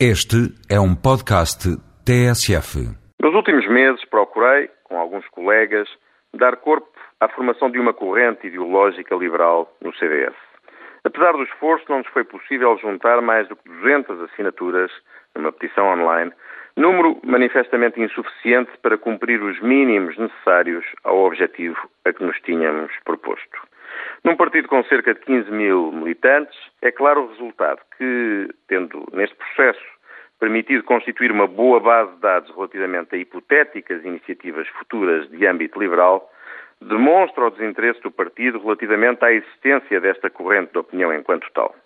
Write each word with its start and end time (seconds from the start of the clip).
Este 0.00 0.50
é 0.68 0.80
um 0.80 0.92
podcast 0.92 1.70
TSF. 2.04 2.82
Nos 3.22 3.32
últimos 3.32 3.64
meses 3.68 4.04
procurei, 4.10 4.68
com 4.82 4.98
alguns 4.98 5.24
colegas, 5.28 5.88
dar 6.34 6.56
corpo 6.56 6.88
à 7.20 7.28
formação 7.28 7.70
de 7.70 7.78
uma 7.78 7.94
corrente 7.94 8.48
ideológica 8.48 9.14
liberal 9.14 9.72
no 9.80 9.94
CDS. 9.94 10.34
Apesar 11.04 11.30
do 11.34 11.44
esforço, 11.44 11.84
não 11.88 11.98
nos 11.98 12.08
foi 12.08 12.24
possível 12.24 12.76
juntar 12.78 13.22
mais 13.22 13.46
do 13.46 13.54
que 13.54 13.68
200 13.68 14.20
assinaturas 14.22 14.90
numa 15.32 15.52
petição 15.52 15.86
online, 15.86 16.32
número 16.76 17.20
manifestamente 17.22 18.00
insuficiente 18.00 18.72
para 18.82 18.98
cumprir 18.98 19.40
os 19.40 19.60
mínimos 19.62 20.18
necessários 20.18 20.84
ao 21.04 21.18
objetivo 21.18 21.78
a 22.04 22.12
que 22.12 22.24
nos 22.24 22.36
tínhamos 22.40 22.90
proposto. 23.04 23.73
Num 24.24 24.36
partido 24.36 24.68
com 24.68 24.82
cerca 24.84 25.12
de 25.12 25.20
15 25.20 25.50
mil 25.50 25.92
militantes, 25.92 26.58
é 26.80 26.90
claro 26.90 27.24
o 27.24 27.28
resultado 27.28 27.80
que, 27.98 28.48
tendo 28.66 29.06
neste 29.12 29.36
processo 29.36 29.84
permitido 30.40 30.82
constituir 30.82 31.30
uma 31.30 31.46
boa 31.46 31.78
base 31.78 32.14
de 32.14 32.20
dados 32.20 32.50
relativamente 32.54 33.14
a 33.14 33.18
hipotéticas 33.18 34.02
iniciativas 34.02 34.66
futuras 34.68 35.28
de 35.28 35.46
âmbito 35.46 35.78
liberal, 35.78 36.32
demonstra 36.80 37.44
o 37.44 37.50
desinteresse 37.50 38.00
do 38.00 38.10
partido 38.10 38.58
relativamente 38.60 39.22
à 39.22 39.30
existência 39.30 40.00
desta 40.00 40.30
corrente 40.30 40.72
de 40.72 40.78
opinião 40.78 41.12
enquanto 41.12 41.46
tal. 41.52 41.76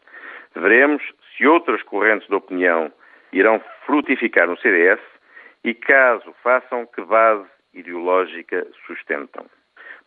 Veremos 0.55 1.03
se 1.37 1.45
outras 1.45 1.83
correntes 1.83 2.29
de 2.29 2.35
opinião 2.37 2.93
irão 3.33 3.61
frutificar 3.85 4.47
no 4.47 4.57
CDS 4.59 5.01
e, 5.65 5.75
caso 5.75 6.33
façam, 6.45 6.87
que 6.87 7.03
base 7.03 7.47
ideológica 7.75 8.65
sustentam. 8.87 9.45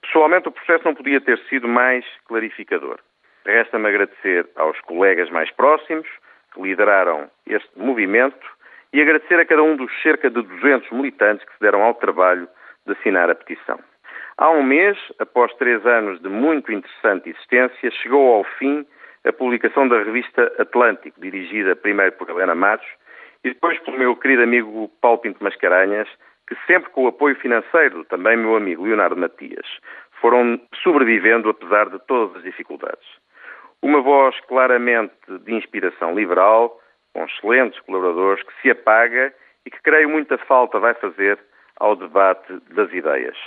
Pessoalmente, 0.01 0.47
o 0.47 0.51
processo 0.51 0.83
não 0.85 0.95
podia 0.95 1.21
ter 1.21 1.37
sido 1.49 1.67
mais 1.67 2.05
clarificador. 2.25 2.99
Resta-me 3.45 3.87
agradecer 3.87 4.47
aos 4.55 4.79
colegas 4.81 5.29
mais 5.29 5.49
próximos 5.51 6.07
que 6.53 6.61
lideraram 6.61 7.29
este 7.45 7.69
movimento 7.75 8.45
e 8.93 9.01
agradecer 9.01 9.39
a 9.39 9.45
cada 9.45 9.63
um 9.63 9.75
dos 9.75 9.91
cerca 10.01 10.29
de 10.29 10.41
200 10.41 10.91
militantes 10.91 11.45
que 11.45 11.53
se 11.53 11.59
deram 11.61 11.81
ao 11.81 11.93
trabalho 11.95 12.47
de 12.85 12.93
assinar 12.93 13.29
a 13.29 13.35
petição. 13.35 13.79
Há 14.37 14.49
um 14.49 14.63
mês, 14.63 14.97
após 15.19 15.53
três 15.55 15.85
anos 15.85 16.19
de 16.21 16.27
muito 16.27 16.71
interessante 16.71 17.29
existência, 17.29 17.91
chegou 17.91 18.35
ao 18.35 18.43
fim 18.43 18.85
a 19.23 19.31
publicação 19.31 19.87
da 19.87 19.99
revista 19.99 20.51
Atlântico, 20.57 21.21
dirigida 21.21 21.75
primeiro 21.75 22.13
por 22.13 22.29
Helena 22.29 22.55
Matos 22.55 22.87
e 23.43 23.49
depois 23.49 23.79
pelo 23.79 23.97
meu 23.97 24.15
querido 24.15 24.43
amigo 24.43 24.89
Paulo 25.01 25.19
Pinto 25.19 25.43
Mascarenhas, 25.43 26.07
que 26.47 26.55
sempre 26.67 26.89
com 26.91 27.05
o 27.05 27.07
apoio 27.07 27.35
financeiro 27.35 28.03
também 28.05 28.37
meu 28.37 28.55
amigo 28.55 28.83
Leonardo 28.83 29.17
Matias, 29.17 29.65
foram 30.19 30.59
sobrevivendo 30.83 31.49
apesar 31.49 31.89
de 31.89 31.99
todas 32.05 32.35
as 32.37 32.43
dificuldades. 32.43 33.07
Uma 33.81 34.01
voz 34.01 34.39
claramente 34.41 35.13
de 35.27 35.53
inspiração 35.53 36.13
liberal, 36.13 36.79
com 37.13 37.25
excelentes 37.25 37.79
colaboradores, 37.81 38.43
que 38.43 38.61
se 38.61 38.69
apaga 38.69 39.33
e 39.65 39.71
que 39.71 39.81
creio 39.81 40.09
muita 40.09 40.37
falta 40.37 40.79
vai 40.79 40.93
fazer 40.93 41.39
ao 41.77 41.95
debate 41.95 42.59
das 42.69 42.93
ideias. 42.93 43.37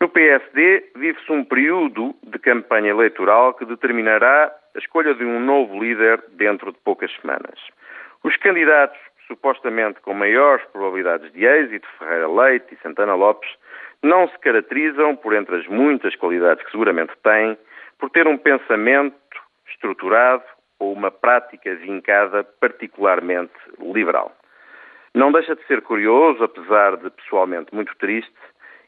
No 0.00 0.08
PSD, 0.08 0.92
vive-se 0.96 1.30
um 1.32 1.44
período 1.44 2.14
de 2.22 2.38
campanha 2.38 2.90
eleitoral 2.90 3.54
que 3.54 3.64
determinará 3.64 4.52
a 4.74 4.78
escolha 4.78 5.14
de 5.14 5.24
um 5.24 5.40
novo 5.40 5.78
líder 5.82 6.22
dentro 6.32 6.72
de 6.72 6.78
poucas 6.78 7.10
semanas. 7.20 7.58
Os 8.22 8.36
candidatos 8.36 8.98
supostamente 9.30 10.00
com 10.00 10.12
maiores 10.12 10.64
probabilidades 10.72 11.32
de 11.32 11.46
êxito, 11.46 11.86
Ferreira 11.98 12.28
Leite 12.28 12.74
e 12.74 12.82
Santana 12.82 13.14
Lopes, 13.14 13.48
não 14.02 14.26
se 14.28 14.36
caracterizam, 14.40 15.14
por 15.14 15.34
entre 15.34 15.56
as 15.56 15.66
muitas 15.68 16.16
qualidades 16.16 16.64
que 16.64 16.70
seguramente 16.72 17.12
têm, 17.22 17.56
por 17.96 18.10
ter 18.10 18.26
um 18.26 18.36
pensamento 18.36 19.16
estruturado 19.68 20.42
ou 20.80 20.92
uma 20.92 21.12
prática 21.12 21.72
vincada 21.76 22.42
particularmente 22.42 23.52
liberal. 23.78 24.32
Não 25.14 25.30
deixa 25.30 25.54
de 25.54 25.64
ser 25.66 25.80
curioso, 25.82 26.42
apesar 26.42 26.96
de 26.96 27.10
pessoalmente 27.10 27.72
muito 27.72 27.94
triste, 27.98 28.34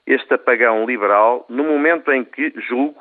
este 0.06 0.34
apagão 0.34 0.84
liberal 0.84 1.46
no 1.48 1.62
momento 1.62 2.10
em 2.10 2.24
que, 2.24 2.52
julgo, 2.56 3.00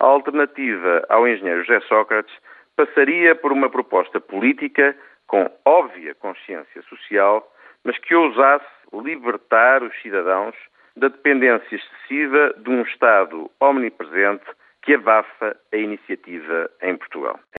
a 0.00 0.06
alternativa 0.06 1.04
ao 1.08 1.28
engenheiro 1.28 1.62
José 1.62 1.80
Sócrates 1.82 2.34
passaria 2.76 3.34
por 3.34 3.52
uma 3.52 3.68
proposta 3.68 4.20
política 4.20 4.96
com 5.30 5.48
óbvia 5.64 6.12
consciência 6.16 6.82
social, 6.82 7.48
mas 7.84 7.96
que 7.98 8.14
ousasse 8.14 8.66
libertar 8.92 9.80
os 9.80 9.94
cidadãos 10.02 10.56
da 10.96 11.06
dependência 11.06 11.76
excessiva 11.76 12.52
de 12.58 12.68
um 12.68 12.82
Estado 12.82 13.48
omnipresente 13.60 14.44
que 14.82 14.94
abafa 14.94 15.56
a 15.72 15.76
iniciativa 15.76 16.68
em 16.82 16.96
Portugal. 16.96 17.38